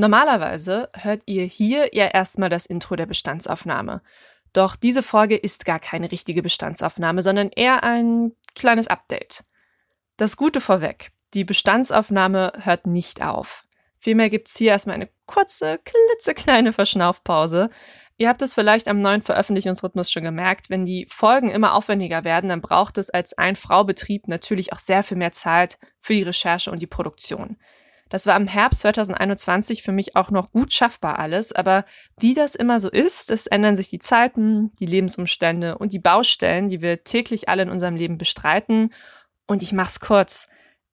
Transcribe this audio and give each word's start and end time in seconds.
Normalerweise 0.00 0.90
hört 0.94 1.22
ihr 1.26 1.42
hier 1.44 1.88
ja 1.92 2.06
erstmal 2.06 2.48
das 2.48 2.66
Intro 2.66 2.94
der 2.94 3.06
Bestandsaufnahme. 3.06 4.00
Doch 4.52 4.76
diese 4.76 5.02
Folge 5.02 5.34
ist 5.34 5.64
gar 5.64 5.80
keine 5.80 6.12
richtige 6.12 6.40
Bestandsaufnahme, 6.40 7.20
sondern 7.20 7.50
eher 7.50 7.82
ein 7.82 8.30
kleines 8.54 8.86
Update. 8.86 9.42
Das 10.16 10.36
Gute 10.36 10.60
vorweg. 10.60 11.10
Die 11.34 11.42
Bestandsaufnahme 11.42 12.52
hört 12.60 12.86
nicht 12.86 13.24
auf. 13.24 13.64
Vielmehr 13.98 14.30
gibt's 14.30 14.56
hier 14.56 14.70
erstmal 14.70 14.94
eine 14.94 15.08
kurze, 15.26 15.80
klitzekleine 15.84 16.72
Verschnaufpause. 16.72 17.68
Ihr 18.18 18.28
habt 18.28 18.40
es 18.42 18.54
vielleicht 18.54 18.86
am 18.86 19.00
neuen 19.00 19.22
Veröffentlichungsrhythmus 19.22 20.12
schon 20.12 20.22
gemerkt, 20.22 20.70
wenn 20.70 20.84
die 20.84 21.08
Folgen 21.10 21.50
immer 21.50 21.74
aufwendiger 21.74 22.22
werden, 22.22 22.50
dann 22.50 22.60
braucht 22.60 22.98
es 22.98 23.10
als 23.10 23.36
Ein-Frau-Betrieb 23.36 24.28
natürlich 24.28 24.72
auch 24.72 24.78
sehr 24.78 25.02
viel 25.02 25.16
mehr 25.16 25.32
Zeit 25.32 25.76
für 25.98 26.12
die 26.12 26.22
Recherche 26.22 26.70
und 26.70 26.80
die 26.80 26.86
Produktion. 26.86 27.56
Das 28.08 28.26
war 28.26 28.36
im 28.36 28.46
Herbst 28.46 28.80
2021 28.80 29.82
für 29.82 29.92
mich 29.92 30.16
auch 30.16 30.30
noch 30.30 30.50
gut 30.50 30.72
schaffbar 30.72 31.18
alles, 31.18 31.52
aber 31.52 31.84
wie 32.18 32.34
das 32.34 32.54
immer 32.54 32.80
so 32.80 32.88
ist, 32.88 33.30
es 33.30 33.46
ändern 33.46 33.76
sich 33.76 33.90
die 33.90 33.98
Zeiten, 33.98 34.72
die 34.80 34.86
Lebensumstände 34.86 35.76
und 35.76 35.92
die 35.92 35.98
Baustellen, 35.98 36.68
die 36.68 36.80
wir 36.80 37.04
täglich 37.04 37.48
alle 37.48 37.62
in 37.62 37.70
unserem 37.70 37.96
Leben 37.96 38.18
bestreiten. 38.18 38.92
Und 39.46 39.62
ich 39.62 39.72
mach's 39.72 40.00
kurz. 40.00 40.48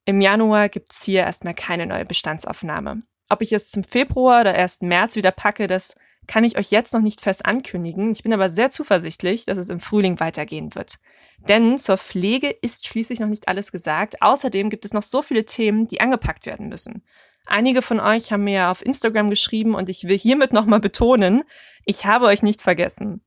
Im 0.05 0.21
Januar 0.21 0.69
gibt's 0.69 1.03
hier 1.03 1.21
erstmal 1.21 1.55
keine 1.55 1.87
neue 1.87 2.05
Bestandsaufnahme. 2.05 3.03
Ob 3.29 3.41
ich 3.41 3.51
es 3.53 3.71
zum 3.71 3.83
Februar 3.83 4.41
oder 4.41 4.53
erst 4.53 4.83
März 4.83 5.15
wieder 5.15 5.31
packe, 5.31 5.67
das 5.67 5.95
kann 6.27 6.43
ich 6.43 6.57
euch 6.57 6.71
jetzt 6.71 6.93
noch 6.93 7.01
nicht 7.01 7.21
fest 7.21 7.45
ankündigen. 7.45 8.11
Ich 8.11 8.23
bin 8.23 8.33
aber 8.33 8.49
sehr 8.49 8.69
zuversichtlich, 8.69 9.45
dass 9.45 9.57
es 9.57 9.69
im 9.69 9.79
Frühling 9.79 10.19
weitergehen 10.19 10.75
wird. 10.75 10.99
Denn 11.47 11.77
zur 11.77 11.97
Pflege 11.97 12.49
ist 12.49 12.87
schließlich 12.87 13.19
noch 13.19 13.27
nicht 13.27 13.47
alles 13.47 13.71
gesagt. 13.71 14.21
Außerdem 14.21 14.69
gibt 14.69 14.85
es 14.85 14.93
noch 14.93 15.03
so 15.03 15.21
viele 15.21 15.45
Themen, 15.45 15.87
die 15.87 16.01
angepackt 16.01 16.45
werden 16.45 16.69
müssen. 16.69 17.03
Einige 17.45 17.81
von 17.81 17.99
euch 17.99 18.31
haben 18.31 18.43
mir 18.43 18.69
auf 18.69 18.83
Instagram 18.83 19.29
geschrieben 19.29 19.75
und 19.75 19.89
ich 19.89 20.05
will 20.05 20.17
hiermit 20.17 20.51
nochmal 20.51 20.79
betonen, 20.79 21.43
ich 21.85 22.05
habe 22.05 22.25
euch 22.25 22.41
nicht 22.41 22.61
vergessen. 22.61 23.21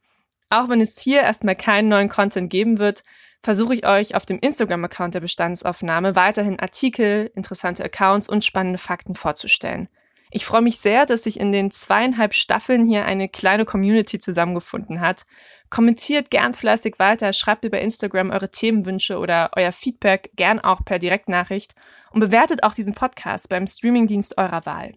Auch 0.51 0.69
wenn 0.69 0.81
es 0.81 1.01
hier 1.01 1.21
erstmal 1.21 1.55
keinen 1.55 1.89
neuen 1.89 2.09
Content 2.09 2.51
geben 2.51 2.79
wird, 2.79 3.03
versuche 3.43 3.75
ich 3.75 3.87
euch 3.87 4.15
auf 4.17 4.27
dem 4.27 4.39
Instagram-Account 4.41 5.15
der 5.15 5.21
Bestandsaufnahme 5.21 6.17
weiterhin 6.17 6.59
Artikel, 6.59 7.31
interessante 7.35 7.85
Accounts 7.85 8.29
und 8.29 8.45
spannende 8.45 8.79
Fakten 8.79 9.15
vorzustellen. 9.15 9.89
Ich 10.31 10.45
freue 10.45 10.63
mich 10.63 10.79
sehr, 10.79 11.07
dass 11.07 11.25
sich 11.25 11.41
in 11.41 11.53
den 11.53 11.71
zweieinhalb 11.71 12.35
Staffeln 12.35 12.87
hier 12.87 13.05
eine 13.07 13.29
kleine 13.29 13.65
Community 13.65 14.19
zusammengefunden 14.19 15.01
hat. 15.01 15.25
Kommentiert 15.71 16.31
gern 16.31 16.55
fleißig 16.55 16.99
weiter, 16.99 17.33
schreibt 17.33 17.65
über 17.65 17.81
Instagram 17.81 18.31
eure 18.31 18.51
Themenwünsche 18.51 19.19
oder 19.19 19.51
euer 19.57 19.73
Feedback 19.73 20.31
gern 20.37 20.61
auch 20.61 20.85
per 20.85 20.99
Direktnachricht 20.99 21.75
und 22.11 22.21
bewertet 22.21 22.63
auch 22.63 22.75
diesen 22.75 22.95
Podcast 22.95 23.49
beim 23.49 23.67
Streamingdienst 23.67 24.37
eurer 24.39 24.67
Wahl. 24.67 24.95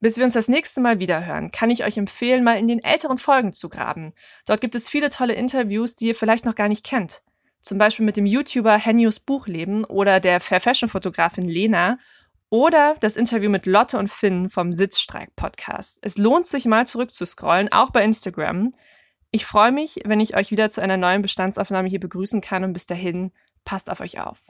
Bis 0.00 0.16
wir 0.16 0.24
uns 0.24 0.34
das 0.34 0.46
nächste 0.46 0.80
Mal 0.80 1.00
wiederhören, 1.00 1.50
kann 1.50 1.70
ich 1.70 1.84
euch 1.84 1.96
empfehlen, 1.96 2.44
mal 2.44 2.58
in 2.58 2.68
den 2.68 2.82
älteren 2.82 3.18
Folgen 3.18 3.52
zu 3.52 3.68
graben. 3.68 4.12
Dort 4.46 4.60
gibt 4.60 4.76
es 4.76 4.88
viele 4.88 5.10
tolle 5.10 5.34
Interviews, 5.34 5.96
die 5.96 6.06
ihr 6.08 6.14
vielleicht 6.14 6.44
noch 6.44 6.54
gar 6.54 6.68
nicht 6.68 6.84
kennt. 6.84 7.22
Zum 7.62 7.78
Beispiel 7.78 8.06
mit 8.06 8.16
dem 8.16 8.24
YouTuber 8.24 8.78
Henius 8.78 9.18
Buchleben 9.18 9.84
oder 9.84 10.20
der 10.20 10.38
Fair 10.38 10.60
Fashion 10.60 10.88
Fotografin 10.88 11.48
Lena 11.48 11.98
oder 12.50 12.94
das 13.00 13.16
Interview 13.16 13.50
mit 13.50 13.66
Lotte 13.66 13.98
und 13.98 14.08
Finn 14.08 14.50
vom 14.50 14.72
Sitzstreik 14.72 15.34
Podcast. 15.36 15.98
Es 16.02 16.16
lohnt 16.16 16.46
sich 16.46 16.66
mal 16.66 16.86
zurückzuscrollen, 16.86 17.70
auch 17.72 17.90
bei 17.90 18.02
Instagram. 18.04 18.72
Ich 19.30 19.44
freue 19.44 19.72
mich, 19.72 20.00
wenn 20.04 20.20
ich 20.20 20.36
euch 20.36 20.50
wieder 20.50 20.70
zu 20.70 20.80
einer 20.80 20.96
neuen 20.96 21.22
Bestandsaufnahme 21.22 21.88
hier 21.88 22.00
begrüßen 22.00 22.40
kann 22.40 22.64
und 22.64 22.72
bis 22.72 22.86
dahin 22.86 23.32
passt 23.64 23.90
auf 23.90 24.00
euch 24.00 24.20
auf. 24.20 24.40